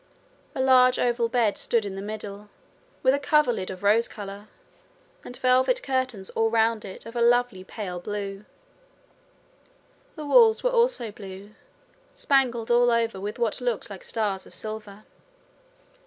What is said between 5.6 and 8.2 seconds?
curtains all round it of a lovely pale